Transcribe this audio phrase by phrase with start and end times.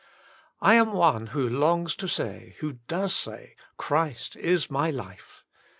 [0.61, 5.43] I am one whP longs to say, who does say, Christ is my life.